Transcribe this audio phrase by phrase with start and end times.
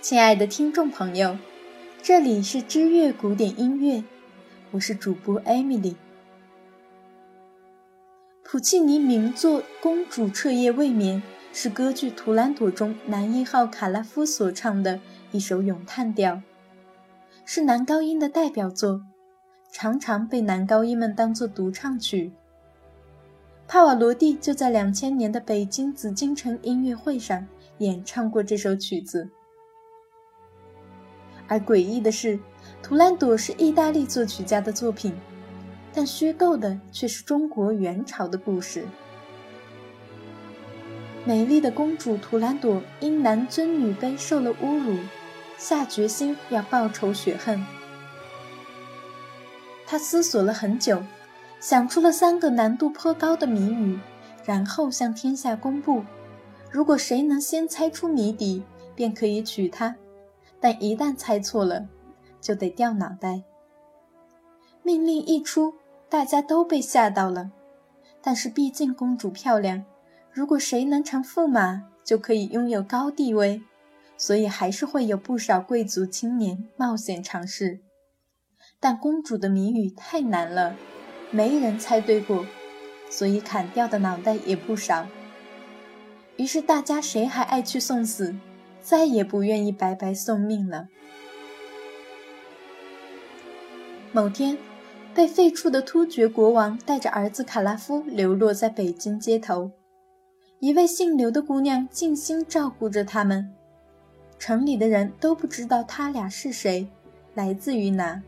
[0.00, 1.36] 亲爱的听众朋友，
[2.02, 4.02] 这里是知乐古典音乐，
[4.70, 5.94] 我是主播艾米丽。
[8.42, 15.00] 普契尼名作《公主彻夜未眠》是歌剧《图兰朵》中男一号卡拉夫所唱的
[15.32, 16.40] 一首咏叹调，
[17.44, 19.02] 是男高音的代表作，
[19.70, 22.32] 常常被男高音们当作独唱曲。
[23.68, 27.46] 帕瓦罗蒂就在两千年的北京紫禁城音乐会上
[27.78, 29.28] 演唱过这首曲子。
[31.50, 32.36] 而诡异的是，
[32.80, 35.12] 《图兰朵》是意大利作曲家的作品，
[35.92, 38.84] 但虚构的却是中国元朝的故事。
[41.24, 44.96] 美丽的公主图兰朵因男尊女卑受了侮辱，
[45.58, 47.66] 下决心要报仇雪恨。
[49.84, 51.02] 她思索了很久，
[51.58, 53.98] 想出了三个难度颇高的谜语，
[54.44, 56.04] 然后向天下公布：
[56.70, 58.62] 如果谁能先猜出谜底，
[58.94, 59.96] 便可以娶她。
[60.60, 61.88] 但一旦猜错了，
[62.40, 63.42] 就得掉脑袋。
[64.82, 65.74] 命令一出，
[66.08, 67.50] 大家都被吓到了。
[68.22, 69.84] 但是毕竟公主漂亮，
[70.30, 73.62] 如果谁能成驸马，就可以拥有高地位，
[74.18, 77.80] 所以还是会有不少贵族青年冒险尝试。
[78.78, 80.76] 但公主的谜语太难了，
[81.30, 82.44] 没人猜对过，
[83.08, 85.06] 所以砍掉的脑袋也不少。
[86.36, 88.34] 于是大家谁还爱去送死？
[88.82, 90.88] 再也不愿意白白送命了。
[94.12, 94.58] 某天，
[95.14, 99.70] 被废黜的突厥国王带着儿子卡拉夫流落在北京街头，
[100.58, 103.54] 一位姓刘的姑娘尽心照顾着他们。
[104.38, 106.88] 城里的人都不知道他俩是谁，
[107.34, 108.22] 来自于哪。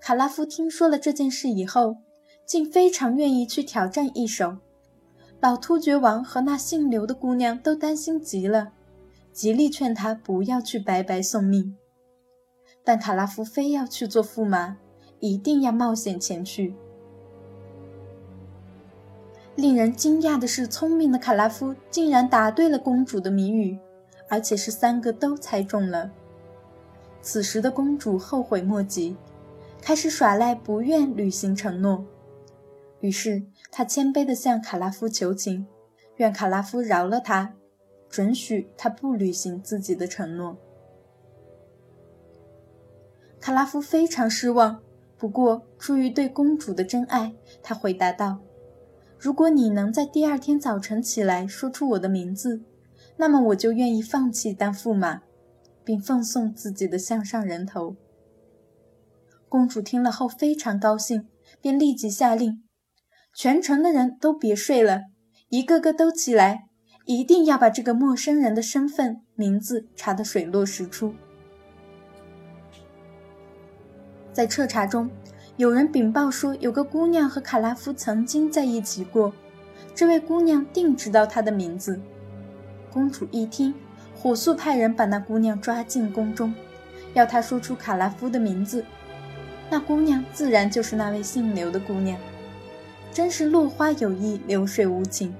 [0.00, 1.96] 卡拉夫听说了这件事以后，
[2.44, 4.58] 竟非常愿意去挑战一手。
[5.40, 8.72] 老突厥王和那姓刘的姑娘都担心极了，
[9.32, 11.76] 极力劝他不要去白白送命。
[12.82, 14.76] 但卡拉夫非要去做驸马，
[15.20, 16.74] 一定要冒险前去。
[19.54, 23.78] 令人惊讶的是，聪明的卡拉夫竟然答对了公主的谜语，
[24.28, 26.10] 而且是三个都猜中了。
[27.22, 29.16] 此时的公主后悔莫及，
[29.80, 32.04] 开始耍赖，不愿履行承诺。
[33.06, 35.64] 于是，他谦卑地向卡拉夫求情，
[36.16, 37.54] 愿卡拉夫饶了他，
[38.10, 40.58] 准许他不履行自己的承诺。
[43.40, 44.82] 卡拉夫非常失望，
[45.16, 48.40] 不过出于对公主的真爱，他回答道
[49.16, 52.62] ：“如果你能在第二天早晨起来说出我的名字，
[53.16, 55.22] 那么我就愿意放弃当驸马，
[55.84, 57.94] 并奉送自己的项上人头。”
[59.48, 61.28] 公主听了后非常高兴，
[61.60, 62.65] 便立即下令。
[63.38, 65.02] 全城的人都别睡了，
[65.50, 66.64] 一个个都起来，
[67.04, 71.14] 一定要把这个陌生人的身份、名字查得水落石出。
[74.32, 75.10] 在彻查中，
[75.58, 79.34] 有人禀报说，有个姑娘和卡拉夫曾经在一起过，
[79.94, 82.00] 这位姑娘定知道他的名字。
[82.90, 83.74] 公主一听，
[84.14, 86.54] 火速派人把那姑娘抓进宫中，
[87.12, 88.82] 要她说出卡拉夫的名字。
[89.68, 92.18] 那姑娘自然就是那位姓刘的姑娘。
[93.16, 95.34] 真是落花有意，流水无情。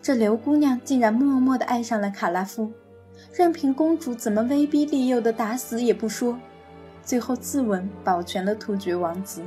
[0.00, 2.72] 这刘姑娘竟然默默地爱上了卡拉夫，
[3.34, 6.38] 任凭公主怎么威逼利诱的打死也不说，
[7.04, 9.42] 最后自刎，保全了突厥王子。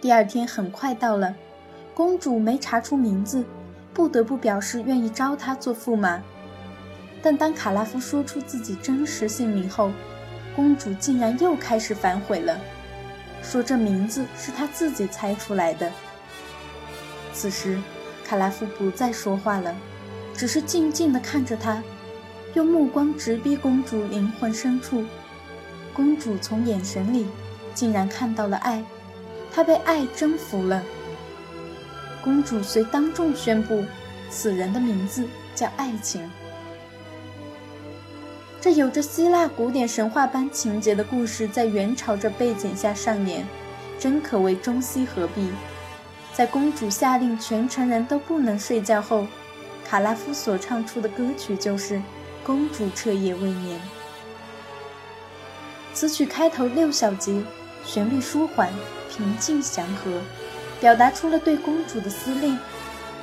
[0.00, 1.32] 第二天很快到了，
[1.94, 3.44] 公主没查出名字，
[3.94, 6.20] 不得不表示愿意招他做驸马。
[7.22, 9.92] 但当卡拉夫说出自己真实姓名后，
[10.56, 12.58] 公主竟然又开始反悔了。
[13.50, 15.90] 说这名字是他自己猜出来的。
[17.32, 17.80] 此时，
[18.22, 19.74] 卡拉夫不再说话了，
[20.34, 21.82] 只是静静地看着他，
[22.52, 25.02] 用目光直逼公主灵魂深处。
[25.94, 27.26] 公主从眼神里
[27.74, 28.84] 竟然看到了爱，
[29.50, 30.82] 她被爱征服了。
[32.22, 33.82] 公主遂当众宣布，
[34.28, 36.30] 此人的名字叫爱情。
[38.68, 43.48] 这有着希腊古典神话般情节的故事，在元朝这背景下上演，
[43.98, 45.50] 真可谓中西合璧。
[46.34, 49.26] 在公主下令全城人都不能睡觉后，
[49.86, 51.94] 卡拉夫所唱出的歌曲就是
[52.44, 53.78] 《公主彻夜未眠》。
[55.94, 57.42] 此曲开头六小节，
[57.86, 58.70] 旋律舒缓、
[59.08, 60.20] 平静祥和，
[60.78, 62.58] 表达出了对公主的思念。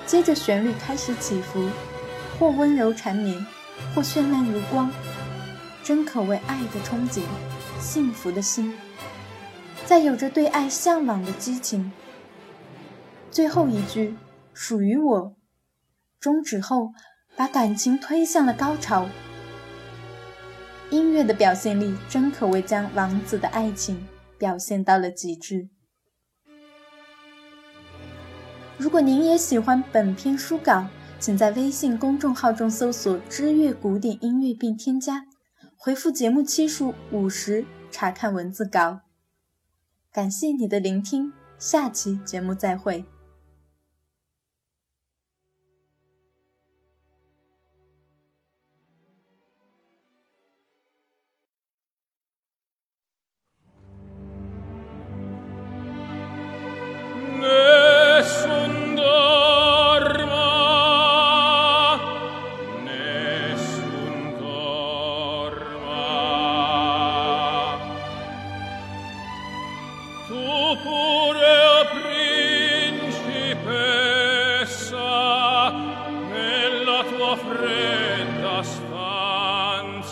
[0.08, 1.70] 接着旋律开始起伏，
[2.40, 3.46] 或温柔缠绵，
[3.94, 4.92] 或绚烂如光。
[5.86, 7.22] 真可谓爱的憧憬，
[7.80, 8.74] 幸福的心，
[9.86, 11.92] 在有着对爱向往的激情。
[13.30, 14.16] 最后一句
[14.52, 15.36] 属于我，
[16.20, 16.90] 终止后，
[17.36, 19.08] 把感情推向了高潮。
[20.90, 24.08] 音乐的表现力真可谓将王子的爱情
[24.40, 25.70] 表现到了极致。
[28.80, 30.88] 如果您也喜欢本篇书稿，
[31.20, 35.28] 请在微信公众号中搜索“知乐古典音乐”并添加，
[35.86, 39.02] 回复节目期数五十查看文字稿。
[40.12, 43.06] 感谢你的聆听，下期节目再会。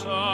[0.06, 0.33] Oh.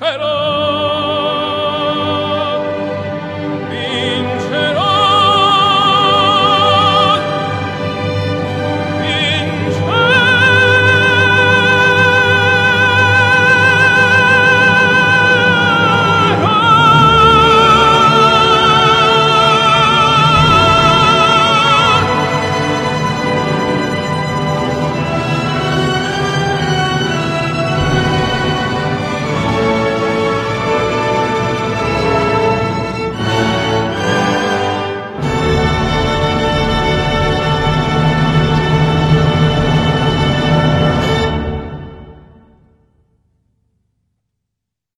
[0.00, 0.39] Pero